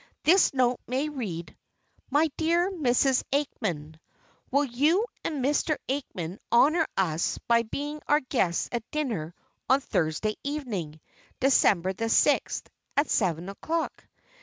[0.23, 1.55] This note may read:
[2.09, 3.23] "My dear Mrs.
[3.31, 3.99] Aikman:
[4.49, 5.77] "Will you and Mr.
[5.87, 9.35] Aikman honor us by being our guests at dinner
[9.69, 10.99] on Thursday evening,
[11.39, 12.67] December the sixth,
[12.97, 14.07] at seven o'clock?